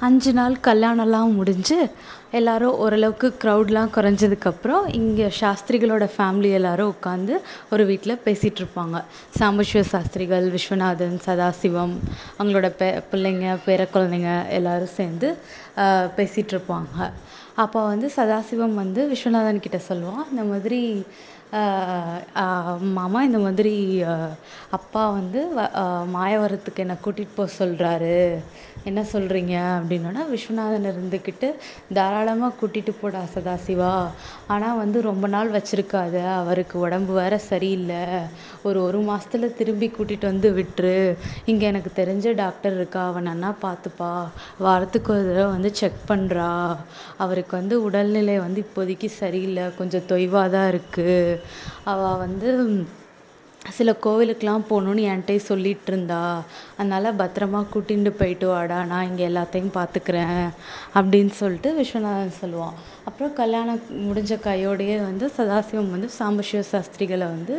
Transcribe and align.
அஞ்சு 0.00 0.30
நாள் 0.32 0.54
கல்யாணம்லாம் 0.60 1.34
முடிஞ்சு 1.34 1.76
எல்லாரும் 2.30 2.76
ஓரளவுக்கு 2.76 3.28
க்ரௌட்லாம் 3.42 3.90
குறைஞ்சதுக்கப்புறம் 3.94 4.84
இங்கே 4.92 5.26
சாஸ்திரிகளோட 5.38 6.04
ஃபேமிலி 6.14 6.50
எல்லாரும் 6.50 6.92
உட்காந்து 6.92 7.34
ஒரு 7.70 7.84
வீட்டில் 7.86 8.22
பேசிகிட்ருப்பாங்க 8.24 8.98
சாம்பசிவ 9.38 9.82
சாஸ்திரிகள் 9.90 10.46
விஸ்வநாதன் 10.50 11.18
சதாசிவம் 11.26 11.94
அவங்களோட 12.38 12.70
பெ 12.78 12.88
பிள்ளைங்க 13.10 13.56
பேர 13.66 13.88
குழந்தைங்க 13.92 14.32
எல்லாரும் 14.50 14.94
சேர்ந்து 14.94 15.30
பேசிகிட்ருப்பாங்க 16.16 16.96
அப்போ 17.56 17.80
வந்து 17.86 18.10
சதாசிவம் 18.16 18.76
வந்து 18.76 19.02
விஸ்வநாதன் 19.08 19.62
கிட்டே 19.62 19.82
சொல்லுவான் 19.88 20.28
இந்த 20.30 20.44
மாதிரி 20.44 20.80
மாமா 22.96 23.20
இந்த 23.28 23.38
மாதிரி 23.38 23.74
அப்பா 24.78 25.02
வந்து 25.10 25.40
வ 25.56 25.62
மாயவரத்துக்கு 26.16 26.82
என்னை 26.84 26.96
கூட்டிகிட்டு 27.04 27.38
போக 27.38 27.50
சொல்கிறாரு 27.58 28.16
என்ன 28.88 29.00
சொல்கிறீங்க 29.12 29.54
அப்படின்னோன 29.76 30.22
விஸ்வநாதன் 30.30 30.86
இருந்துக்கிட்டு 30.90 31.48
தாராளமாக 31.96 32.56
கூட்டிகிட்டு 32.60 32.92
போடா 33.00 33.22
சதாசிவா. 33.34 33.90
ஆனால் 34.46 34.78
வந்து 34.82 34.98
ரொம்ப 35.08 35.26
நாள் 35.26 35.50
வச்சுருக்காத. 35.56 36.14
அவருக்கு 36.38 36.76
உடம்பு 36.84 37.12
வேற 37.18 37.34
சரியில்லை. 37.48 38.00
ஒரு 38.68 38.78
ஒரு 38.86 39.00
மாதத்துல 39.08 39.50
திரும்பி 39.58 39.88
கூட்டிகிட்டு 39.88 40.26
வந்து 40.32 40.50
விட்டுரு. 40.58 40.96
இங்கே 41.46 41.66
எனக்கு 41.72 41.92
தெரிஞ்ச 42.00 42.32
டாக்டர் 42.34 42.76
இருக்கா. 42.78 43.02
அவள் 43.10 43.28
நன்னா 43.28 43.50
பார்த்துப்பா. 43.66 44.12
வாரத்துக்கு 44.60 45.12
ஒரு 45.16 45.24
தடவை 45.28 45.48
வந்து 45.56 45.72
செக் 45.80 46.00
பண்ணுறா 46.10 46.50
அவருக்கு 47.18 47.54
வந்து 47.60 47.76
உடல்நிலை 47.88 48.38
வந்து 48.46 48.62
இப்போதைக்கு 48.66 49.10
சரியில்லை. 49.20 49.66
கொஞ்சம் 49.80 50.08
தொய்வாக 50.10 50.48
தான் 50.56 50.68
இருக்குது 50.72 51.18
அவள் 51.84 52.18
வந்து 52.18 52.50
சில 53.76 53.90
கோவிலுக்கெலாம் 54.04 54.68
போகணுன்னு 54.68 55.02
என்கிட்டயே 55.10 55.40
சொல்லிகிட்ருந்தா 55.48 56.20
அதனால் 56.76 57.16
பத்திரமா 57.18 57.60
கூட்டிகிட்டு 57.72 58.10
போயிட்டு 58.20 58.46
வாடா 58.50 58.78
நான் 58.90 59.08
இங்கே 59.08 59.24
எல்லாத்தையும் 59.28 59.74
பார்த்துக்குறேன் 59.76 60.40
அப்படின்னு 60.98 61.32
சொல்லிட்டு 61.40 61.70
விஸ்வநாதன் 61.78 62.40
சொல்லுவான். 62.40 62.78
அப்புறம் 63.08 63.32
கல்யாணம் 63.40 63.82
முடிஞ்ச 64.06 64.32
கையோடையே 64.46 64.96
வந்து 65.08 65.26
சதாசிவம் 65.36 65.92
வந்து 65.94 66.08
சாம்பசிவ 66.18 66.62
சாஸ்திரிகளை 66.70 67.26
வந்து 67.34 67.54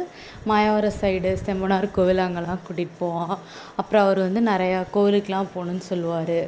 மாயவரம் 0.50 0.98
சைடு 1.02 1.32
செம்பனார் 1.46 1.88
கோவில் 1.98 2.24
அங்கெல்லாம் 2.26 2.64
கூட்டிகிட்டு 2.66 3.00
போவான். 3.04 3.36
அப்புறம் 3.82 4.04
அவர் 4.06 4.22
வந்து 4.28 4.44
நிறையா 4.52 4.82
கோவிலுக்கெலாம் 4.96 5.52
போகணுன்னு 5.56 5.86
சொல்லுவார். 5.92 6.40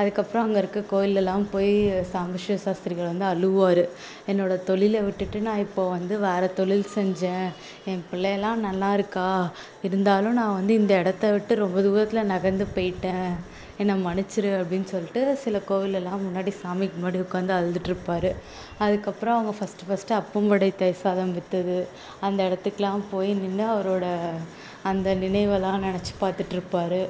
அதுக்கப்புறம் 0.00 0.44
அங்கே 0.46 0.60
இருக்க 0.62 0.80
கோவில்லலாம் 0.92 1.46
போய் 1.54 1.72
சாம்பசிவ 2.12 2.58
சாஸ்திரிகள் 2.66 3.12
வந்து 3.12 3.28
அழுவார் 3.32 3.82
என்னோடய 4.32 4.66
தொழிலை 4.70 5.02
விட்டுட்டு 5.08 5.40
நான் 5.48 5.64
இப்போ 5.66 5.82
வந்து 5.96 6.14
வேறு 6.28 6.48
தொழில் 6.60 6.86
செஞ்சேன். 6.96 7.48
என் 7.90 8.06
பிள்ளையெல்லாம் 8.12 8.64
நல்லா 8.68 8.90
இருக்கா? 8.98 9.28
இருந்தாலும் 9.86 10.38
நான் 10.40 10.56
வந்து 10.58 10.72
இந்த 10.74 10.92
இடத்த 11.02 11.30
விட்டு 11.34 11.62
ரொம்ப 11.64 11.80
தூரத்தில் 11.86 12.30
நகர்ந்து 12.32 12.66
போயிட்டேன். 12.76 13.30
என்னை 13.82 13.94
மன்னிச்சிடு 14.04 14.50
அப்படின்னு 14.60 14.88
சொல்லிட்டு 14.92 15.20
சில 15.42 15.56
கோவில்லலாம் 15.68 16.24
முன்னாடி 16.26 16.52
சாமிக்கு 16.62 16.96
முன்னாடி 16.98 17.18
உட்காந்து 17.24 17.52
அழுதுட்ருப்பார் 17.58 18.30
அதுக்கப்புறம் 18.84 19.36
அவங்க 19.36 19.52
ஃபஸ்ட்டு 19.58 19.86
ஃபஸ்ட்டு 19.88 20.16
அப்பம் 20.20 20.48
வடை 20.48 20.70
தயிர் 20.80 21.02
சாதம் 21.02 21.34
விற்றது 21.36 21.76
அந்த 22.20 22.40
இடத்துக்குலாம் 22.48 23.04
போய் 23.10 23.30
நின்று 23.42 23.66
அவரோட 23.74 24.06
அந்த 24.82 25.14
நினைவெல்லாம் 25.24 25.84
நினச்சி 25.86 26.14
பார்த்துட்ருப்பாரு 26.22 27.00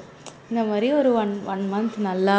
இந்த 0.51 0.61
மாதிரி 0.65 0.89
ஒரு 0.93 1.11
ஒன் 1.15 1.35
ஒன் 1.47 1.65
மந்த் 1.73 1.97
நல்லா 2.01 2.37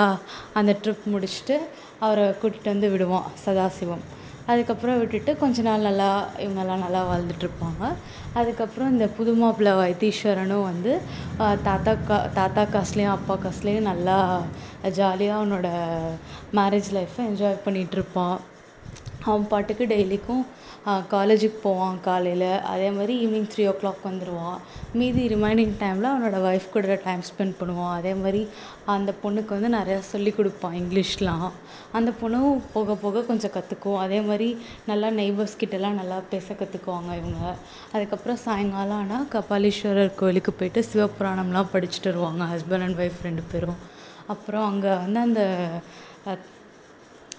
அந்த 0.54 0.72
ட்ரிப் 0.84 1.04
முடிச்சுட்டு 1.14 1.58
அவரை 2.00 2.26
கூட்டிகிட்டு 2.42 2.74
வந்து 2.74 2.90
விடுவான் 2.90 3.28
சதாசிவம். 3.46 4.04
அதுக்கப்புறம் 4.52 5.00
விட்டுட்டு 5.00 5.32
கொஞ்ச 5.42 5.62
நாள் 5.62 5.88
நல்லா 5.88 6.08
இவங்கெல்லாம் 6.44 6.84
நல்லா 6.86 7.02
வாழ்ந்துட்டுருப்பாங்க. 7.10 7.84
அதுக்கப்புறம் 8.40 8.92
இந்த 8.94 9.06
புது 9.18 9.32
மாப்பிள்ளை 9.42 9.74
வைத்தீஸ்வரனும் 9.80 10.68
வந்து 10.70 10.94
தாத்தா 11.68 11.94
கா 12.10 12.18
தாத்தா 12.38 12.64
காசுலேயும் 12.76 13.16
அப்பா 13.18 13.36
காசுலேயும் 13.46 13.90
நல்லா 13.92 14.18
ஜாலியாக 15.00 15.40
அவனோட 15.40 15.68
மேரேஜ் 16.60 16.90
லைஃப்பை 16.98 17.26
என்ஜாய் 17.32 17.64
பண்ணிகிட்ருப்பான் 17.66 18.38
அவன் 19.28 19.48
பாட்டுக்கு 19.52 19.86
டெய்லிக்கும் 19.94 20.44
காலேஜுக்கு 21.14 21.58
போவான் 21.64 21.98
காலையில். 22.06 22.52
அதே 22.74 22.90
மாதிரி 22.98 23.14
ஈவினிங் 23.24 23.48
த்ரீ 23.54 23.64
ஓ 23.72 23.74
கிளாக் 23.80 24.06
வந்துடுவான் 24.10 24.60
மீதி 25.00 25.24
ரிமைனிங் 25.34 25.74
டைமில் 25.82 26.10
அவனோட 26.12 26.38
ஒய்ஃப் 26.50 26.68
கூட 26.76 26.96
டைம் 27.08 27.24
ஸ்பெண்ட் 27.30 27.56
பண்ணுவான். 27.60 27.94
அதே 28.00 28.14
மாதிரி 28.22 28.42
அந்த 28.96 29.14
பொண்ணுக்கு 29.24 29.52
வந்து 29.58 29.72
நிறையா 29.78 30.00
சொல்லிக் 30.12 30.38
கொடுப்பான் 30.38 30.78
இங்கிலீஷ்லாம் 30.82 31.48
அந்த 31.98 32.12
பொண்ணும் 32.22 32.62
போக 32.76 32.96
போக 33.04 33.24
கொஞ்சம் 33.30 33.54
கற்றுக்கும் 33.56 34.00
அதே 34.06 34.20
மாதிரி 34.30 34.50
நல்லா 34.92 35.10
நெய்பர்ஸ் 35.20 35.60
கிட்டலாம் 35.64 36.00
நல்லா 36.02 36.20
பேச 36.34 36.56
கற்றுக்குவாங்க 36.62 37.12
இவங்க. 37.22 37.42
அதுக்கப்புறம் 37.96 38.40
சாயங்காலம் 38.46 39.02
ஆனால் 39.04 39.28
கபாலீஸ்வரர் 39.36 40.16
கோவிலுக்கு 40.22 40.54
போய்ட்டு 40.62 40.84
சிவபுராணம்லாம் 40.92 41.74
படிச்சுட்டு 41.76 42.12
வருவாங்க 42.12 42.46
ஹஸ்பண்ட் 42.54 42.86
அண்ட் 42.88 43.02
ஒய்ஃப் 43.04 43.26
ரெண்டு 43.30 43.46
பேரும். 43.54 43.82
அப்புறம் 44.36 44.66
அங்கே 44.72 44.94
வந்து 45.04 45.20
அந்த 45.28 45.44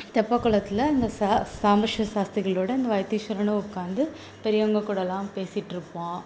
தெப்பக்குளத்தில் 0.00 0.90
இந்த 0.92 1.08
சா 1.18 1.28
சாம்பசிவ 1.62 2.04
சாஸ்திரிகளோட 2.14 2.70
இந்த 2.78 2.88
வைத்தீஸ்வரனும் 2.94 3.60
உட்காந்து 3.62 4.02
பெரியவங்க 4.42 4.80
கூடலாம் 4.80 5.28
பேசிகிட்ருப்பான் 5.36 6.20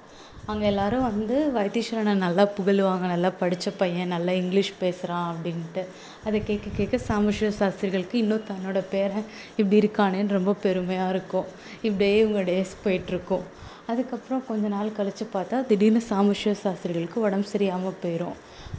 அங்கே 0.46 0.66
எல்லாரும் 0.66 1.02
வந்து 1.02 1.36
வைத்தீஸ்வரனை 1.54 2.14
நல்லா 2.14 2.44
புகழுவாங்க 2.56 3.04
நல்லா 3.12 3.30
படித்த 3.40 3.70
பையன் 3.70 4.12
நல்லா 4.14 4.32
இங்கிலீஷ் 4.32 4.72
பேசுகிறான் 4.78 5.28
அப்படின்ட்டு. 5.32 5.82
அதை 6.24 6.44
கேட்க 6.44 6.74
கேட்க 6.76 7.00
சாம்பசிவ 7.08 7.50
சாஸ்திரிகளுக்கு 7.60 8.18
இன்னும் 8.18 8.48
தன்னோட 8.50 8.80
பேரன் 8.90 9.26
இப்படி 9.56 9.80
இருக்கானேன்னு 9.82 10.36
ரொம்ப 10.38 10.54
பெருமையாக 10.66 11.10
இருக்கும். 11.10 11.48
இப்படியே 11.82 12.18
இவங்க 12.18 12.42
டேஸ் 12.50 12.74
போயிட்டிருக்கும். 12.84 13.44
அதுக்கப்புறம் 13.92 14.42
கொஞ்ச 14.48 14.66
நாள் 14.74 14.96
கழித்து 14.98 15.24
பார்த்தா 15.34 15.56
திடீர்னு 15.70 16.00
சாம்பசிவ 16.10 16.52
சாஸ்திரிகளுக்கு 16.62 17.18
உடம்பு 17.26 17.48
சரியாமல் 17.52 18.00
போயிடும் 18.02 18.36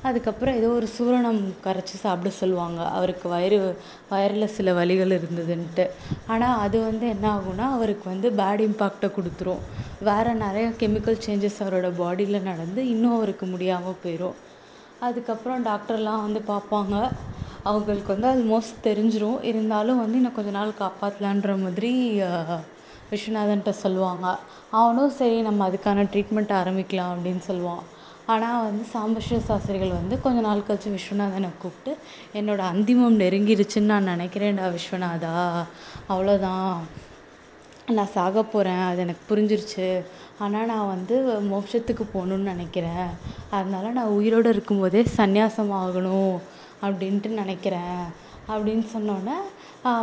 அதுக்கப்புறம் 0.08 0.58
ஏதோ 0.60 0.70
ஒரு 0.78 0.88
சூரணம் 0.96 1.40
கரைச்சி 1.66 1.96
சாப்பிட 2.04 2.30
சொல்லுவாங்க. 2.40 2.80
அவருக்கு 2.98 3.28
வயிறு 3.34 3.58
வயிறில் 4.12 4.54
சில 4.56 4.74
வலிகள் 4.80 5.16
இருந்ததுன்ட்டு. 5.18 5.86
ஆனால் 6.34 6.60
அது 6.66 6.78
வந்து 6.90 7.06
என்ன 7.16 7.26
ஆகும்னா 7.36 7.68
அவருக்கு 7.78 8.06
வந்து 8.14 8.30
பேட் 8.40 8.64
இம்பேக்ட்டை 8.68 9.10
கொடுத்துரும். 9.18 9.62
வேறு 10.10 10.34
நிறைய 10.46 10.68
கெமிக்கல் 10.82 11.24
சேஞ்சஸ் 11.26 11.62
அவரோட 11.66 11.90
பாடியில் 12.02 12.48
நடந்து 12.50 12.82
இன்னும் 12.94 13.16
அவருக்கு 13.18 13.48
முடியாமல் 13.54 14.02
போயிடும் 14.04 14.38
அதுக்கப்புறம் 15.08 15.64
டாக்டர்லாம் 15.70 16.26
வந்து 16.28 16.42
பார்ப்பாங்க. 16.54 16.96
அவங்களுக்கு 17.70 18.10
வந்து 18.16 18.30
ஆல்மோஸ்ட் 18.34 18.86
தெரிஞ்சிடும் 18.88 19.40
இருந்தாலும் 19.52 20.02
வந்து 20.04 20.18
இன்னும் 20.20 20.38
கொஞ்ச 20.38 20.52
நாள் 20.60 20.80
காப்பாற்றலான்ற 20.84 21.54
மாதிரி 21.64 21.92
விஸ்வநாதன்கிட்ட 23.12 23.74
சொல்லுவாங்க. 23.84 24.26
அவனும் 24.80 25.14
சரி 25.20 25.38
நம்ம 25.42 25.70
அதுக்கான 25.70 26.06
ட்ரீட்மெண்ட் 26.14 26.54
ஆரம்பிக்கலாம் 26.62 27.14
அப்படின்னு 27.16 27.44
சொல்லுவான். 27.52 27.84
ஆனால் 28.34 28.64
வந்து 28.68 28.84
சாம்பசிவ 28.94 29.40
சாஸ்திரிகள் 29.48 29.98
வந்து 30.00 30.16
கொஞ்ச 30.22 30.40
நாள் 30.46 30.68
கழித்து 30.68 30.94
விஸ்வநாதனை 30.96 31.50
கூப்பிட்டு 31.64 31.92
என்னோடய 32.40 32.72
அந்திமம் 32.74 33.20
நெருங்கிருச்சுன்னு 33.24 33.92
நான் 33.94 34.12
நினைக்கிறேன்டா 34.14 34.68
விஸ்வநாதா. 34.78 35.34
அவ்வளோதான் 36.14 36.72
நான் 37.98 38.14
சாக 38.14 38.44
போகிறேன் 38.44 38.84
அது 38.90 39.00
எனக்கு 39.06 39.24
புரிஞ்சிருச்சு. 39.32 39.88
ஆனால் 40.44 40.70
நான் 40.72 40.92
வந்து 40.96 41.16
மோட்சத்துக்கு 41.52 42.06
போகணுன்னு 42.16 42.52
நினைக்கிறேன். 42.54 43.10
அதனால 43.58 43.92
நான் 43.98 44.16
உயிரோடு 44.20 44.50
இருக்கும்போதே 44.54 45.02
சந்நியாசம் 45.18 45.74
ஆகணும் 45.84 46.36
அப்படின்ட்டு 46.86 47.30
நினைக்கிறேன். 47.42 48.02
அப்படின்னு 48.48 48.86
சொன்னோடனே 48.94 49.38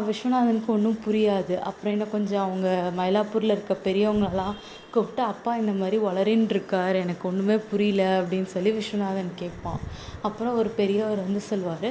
விஸ்வநாதனுக்கு 0.07 0.71
ஒன்றும் 0.75 0.99
புரியாது. 1.07 1.55
அப்புறம் 1.69 1.93
இன்னும் 1.95 2.13
கொஞ்சம் 2.15 2.45
அவங்க 2.47 2.69
மயிலாப்பூரில் 2.99 3.53
இருக்க 3.55 3.77
பெரியவங்களெல்லாம் 3.85 4.55
கூப்பிட்டு 4.95 5.23
அப்பா 5.33 5.51
இந்த 5.57 5.73
மாதிரி 5.81 5.99
உளறின்னு 6.09 6.53
இருக்கார் 6.57 6.97
எனக்கு 7.03 7.29
ஒன்றுமே 7.29 7.57
புரியல. 7.71 8.03
அப்படின்னு 8.21 8.51
சொல்லி 8.55 8.71
விஸ்வநாதன் 8.79 9.31
கேட்பான். 9.35 9.81
அப்புறம் 10.23 10.59
ஒரு 10.63 10.71
பெரியவர் 10.81 11.25
வந்து 11.27 11.41
சொல்வார் 11.51 11.91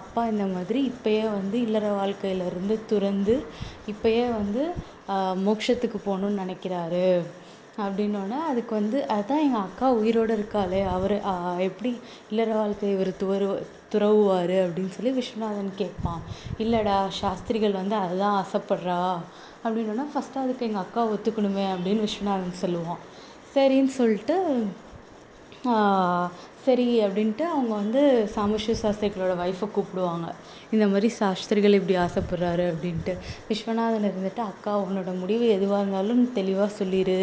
அப்பா 0.00 0.22
இந்த 0.26 0.46
மாதிரி 0.54 0.80
இப்போயே 0.92 1.22
வந்து 1.38 1.58
இல்லற 1.66 1.86
வாழ்க்கையிலேருந்து 2.00 2.76
துறந்து 2.86 3.36
இப்போயே 3.92 4.24
வந்து 4.38 4.64
மோட்சத்துக்கு 5.46 6.00
போகணுன்னு 6.06 6.42
நினைக்கிறாரு. 6.42 7.06
அப்படின்னோன 7.78 8.38
அதுக்கு 8.46 8.74
வந்து 8.74 9.08
அதுதான் 9.08 9.44
எங்கள் 9.44 9.60
அக்கா 9.60 9.92
உயிரோடு 9.92 10.32
இருக்காளே 10.36 10.80
அவர் 10.86 11.14
எப்படி 11.58 11.98
இல்லற 12.30 12.54
வாழ்க்கையை 12.54 12.98
இவர் 12.98 13.10
துவரு 13.20 13.46
துறவுவார் 13.92 14.54
அப்படின்னு 14.64 14.88
சொல்லி 14.88 15.12
விஸ்வநாதன் 15.20 15.70
கேட்பான். 15.76 16.20
இல்லைடா 16.58 17.08
சாஸ்திரிகள் 17.08 17.72
வந்து 17.72 17.94
அதுதான் 17.94 18.36
ஆசைப்பட்றா 18.42 19.00
அப்படின்னோன 19.64 20.06
ஃபஸ்ட்டு 20.12 20.42
அதுக்கு 20.44 20.66
எங்கள் 20.66 20.82
அக்கா 20.82 21.04
ஒத்துக்கணுமே 21.06 21.66
அப்படின்னு 21.74 22.06
விஸ்வநாதன் 22.08 22.60
சொல்லுவான். 22.62 23.02
சரின்னு 23.54 23.92
சொல்லிட்டு 24.00 24.36
சரி 26.64 27.04
அப்படின்ட்டு 27.04 27.44
அவங்க 27.54 27.74
வந்து 27.74 28.00
சாம்பசிவ 28.34 28.74
சாஸ்திரிகளோட 28.82 29.32
ஒய்ஃபை 29.44 29.68
கூப்பிடுவாங்க. 29.70 30.26
இந்த 30.70 30.86
மாதிரி 30.86 31.08
சாஸ்திரிகள் 31.08 31.72
இப்படி 31.72 31.96
ஆசைப்பட்றாரு 31.98 32.64
அப்படின்ட்டு. 32.72 33.12
விஸ்வநாதன் 33.48 34.06
இருந்துட்டு 34.10 34.42
அக்கா 34.46 34.80
உன்னோட 34.80 35.18
முடிவு 35.18 35.48
எதுவாக 35.48 35.80
இருந்தாலும் 35.80 36.32
தெளிவாக 36.32 36.68
சொல்லிடு 36.68 37.16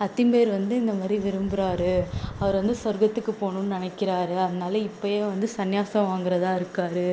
அத்திம்பேர் 0.00 0.50
வந்து 0.56 0.74
இந்த 0.82 0.92
மாதிரி 0.92 1.16
விரும்புகிறாரு 1.28 1.92
அவர் 2.38 2.58
வந்து 2.60 2.76
சொர்க்கத்துக்கு 2.84 3.32
போகணுன்னு 3.40 3.74
நினைக்கிறாரு. 3.78 4.36
அதனால 4.46 4.78
இப்போயே 4.88 5.20
வந்து 5.32 5.48
சந்நியாசம் 5.56 6.08
வாங்குறதா 6.12 6.54
இருக்கார். 6.54 7.04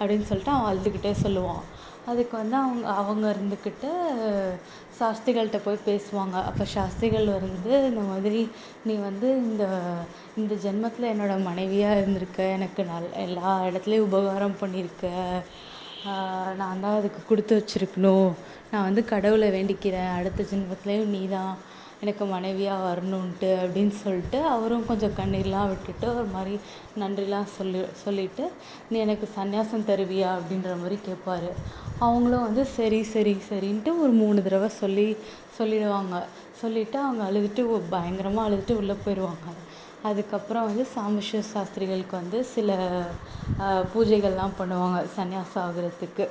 அப்படின்னு 0.00 0.28
சொல்லிட்டு 0.30 0.52
அவன் 0.52 0.70
அழுதுகிட்டே 0.72 1.14
சொல்லுவான். 1.22 1.64
அதுக்கு 2.10 2.34
வந்து 2.40 2.56
அவங்க 2.64 2.86
அவங்க 3.00 3.24
இருந்துக்கிட்டு 3.34 3.90
சாஸ்திரிகள்கிட்ட 4.98 5.58
போய் 5.64 5.86
பேசுவாங்க. 5.88 6.36
அப்போ 6.50 6.64
சாஸ்திரிகள் 6.74 7.28
வந்து 7.46 7.72
இந்த 7.90 8.02
மாதிரி 8.10 8.40
நீ 8.88 8.94
வந்து 9.08 9.28
இந்த 9.46 9.64
இந்த 10.40 10.54
ஜென்மத்தில் 10.64 11.10
என்னோடய 11.12 11.46
மனைவியாக 11.48 11.98
இருந்திருக்க. 12.00 12.40
எனக்கு 12.56 12.80
நல் 12.92 13.08
எல்லா 13.26 13.52
இடத்துலையும் 13.68 14.06
உபகாரம் 14.08 14.60
பண்ணியிருக்க 14.62 15.06
நான் 16.60 16.82
தான் 16.84 16.98
அதுக்கு 16.98 17.20
கொடுத்து 17.28 17.54
வச்சிருக்கணும். 17.58 18.30
நான் 18.72 18.86
வந்து 18.88 19.02
கடவுளை 19.12 19.48
வேண்டிக்கிறேன். 19.56 20.12
அடுத்த 20.18 20.46
ஜென்மத்துலேயும் 20.52 21.12
நீ 21.16 21.22
தான் 21.36 21.52
எனக்கு 22.02 22.24
மனைவியாக 22.24 22.84
வரணுன்ட்டு 22.84 23.48
அப்படின்னு 23.62 23.94
சொல்லிட்டு 24.02 24.38
அவரும் 24.46 24.84
கொஞ்சம் 24.86 25.16
கண்ணீர்லாம் 25.16 25.70
விட்டுட்டு 25.70 26.06
ஒரு 26.14 26.28
மாதிரி 26.34 26.54
நன்றிலாம் 26.98 27.48
சொல்லி 27.56 27.80
சொல்லிட்டு 28.02 28.44
நீ 28.88 28.98
எனக்கு 28.98 29.28
சன்னியாசம் 29.36 29.86
தருவியா? 29.90 30.30
அப்படின்ற 30.38 30.72
மாதிரி 30.82 30.98
கேட்பாரு 31.08 31.50
அவங்களும் 31.98 32.46
வந்து 32.48 32.64
சரி 32.76 33.00
சரி 33.14 33.34
சரின்ட்டு 33.50 33.92
ஒரு 34.02 34.12
மூணு 34.20 34.42
தடவை 34.42 34.68
சொல்லி 34.82 35.08
சொல்லிடுவாங்க. 35.58 36.16
சொல்லிவிட்டு 36.60 36.98
அவங்க 36.98 37.24
அழுதுட்டு 37.28 37.62
பயங்கரமாக 37.90 38.48
அழுதுட்டு 38.48 38.76
உள்ளே 38.76 38.96
போயிடுவாங்க 39.04 39.48
அதுக்கப்புறம் 40.06 40.66
வந்து 40.68 40.84
சாம்பசிவ 40.94 41.40
சாஸ்திரிகளுக்கு 41.52 42.14
வந்து 42.20 42.38
சில 42.54 42.72
பூஜைகள்லாம் 43.92 44.58
பண்ணுவாங்க 44.58 44.98
சந்நியாசம் 45.16 45.64
ஆகுறதுக்கு 45.66 46.24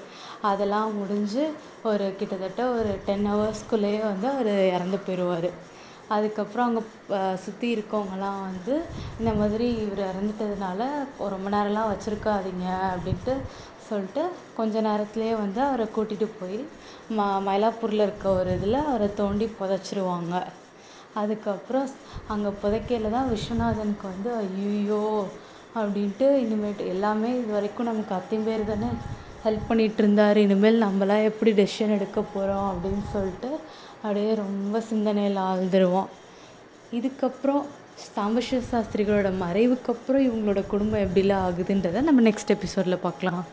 அதெல்லாம் 0.49 0.91
முடிஞ்சு 0.99 1.43
ஒரு 1.89 2.05
கிட்டத்தட்ட 2.19 2.61
ஒரு 2.75 2.91
டென் 3.07 3.27
ஹவர்ஸ்க்குள்ளேயே 3.31 4.01
வந்து 4.11 4.27
அவர் 4.33 4.51
இறந்து 4.75 4.99
போயிடுவாரு. 5.05 5.49
அதுக்கப்புறம் 6.15 6.67
அங்கே 6.67 6.83
சுற்றி 7.45 7.67
இருக்கவங்கலாம் 7.75 8.41
வந்து 8.49 8.75
இந்த 9.19 9.31
மாதிரி 9.39 9.67
இவர் 9.85 10.01
இறந்துட்டதுனால 10.11 10.81
ரொம்ப 11.33 11.49
நேரம்லாம் 11.55 11.91
வச்சிருக்காதீங்க 11.91 12.67
அப்படின்ட்டு 12.93 13.33
சொல்லிட்டு 13.87 14.23
கொஞ்ச 14.59 14.81
நேரத்துலேயே 14.87 15.33
வந்து 15.43 15.59
அவரை 15.67 15.87
கூட்டிட்டு 15.95 16.27
போய் 16.39 16.59
ம 17.17 17.27
மயிலாப்பூரில் 17.47 18.05
இருக்க 18.05 18.27
ஒரு 18.39 18.53
இதில் 18.57 18.79
அவரை 18.85 19.09
தோண்டி 19.21 19.45
புதைச்சிருவாங்க. 19.59 20.33
அதுக்கப்புறம் 21.21 21.87
அங்கே 22.33 22.51
புதைக்கையில 22.61 23.11
தான் 23.15 23.29
விஸ்வநாதனுக்கு 23.33 24.05
வந்து 24.13 24.29
ஐயையோ 24.43 25.03
அப்படின்ட்டு 25.79 26.27
இனிமேட்டு 26.43 26.83
எல்லாமே 26.93 27.29
இது 27.39 27.51
வரைக்கும் 27.55 27.89
நமக்கு 27.91 28.13
அத்திம்பேர் 28.19 28.69
தானே 28.71 28.89
ஹெல்ப் 29.45 29.67
பண்ணிகிட்டு 29.69 30.01
இருந்தார். 30.03 30.37
இனிமேல் 30.45 30.83
நம்மளாம் 30.85 31.27
எப்படி 31.31 31.51
டெசிஷன் 31.59 31.95
எடுக்க 31.97 32.19
போகிறோம் 32.33 32.69
அப்படின்னு 32.71 33.03
சொல்லிட்டு 33.13 33.49
அப்படியே 34.01 34.31
ரொம்ப 34.43 34.79
சிந்தனையில் 34.91 35.39
ஆழ்ந்துருவோம். 35.49 36.09
இதுக்கப்புறம் 36.99 37.63
சாம்பசிவ 38.15 38.59
சாஸ்திரிகளோட 38.71 39.29
மறைவுக்கு 39.43 39.91
அப்புறம் 39.93 40.25
இவங்களோட 40.27 40.61
குடும்பம் 40.73 41.05
எப்படிலாம் 41.05 41.45
ஆகுதுன்றதை 41.47 42.01
நம்ம 42.09 42.23
நெக்ஸ்ட் 42.29 42.53
எபிசோடில் 42.55 43.03
பார்க்கலாம். 43.05 43.43